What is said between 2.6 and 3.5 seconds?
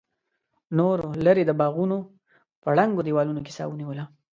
په ړنګو دېوالونو